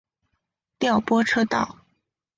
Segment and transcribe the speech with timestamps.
[0.79, 1.77] 调拨车道。